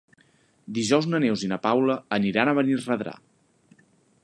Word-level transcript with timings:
Dijous 0.77 1.07
na 1.09 1.19
Neus 1.25 1.43
i 1.47 1.51
na 1.51 1.59
Paula 1.67 1.99
aniran 2.19 2.49
a 2.53 2.57
Benirredrà. 2.61 3.17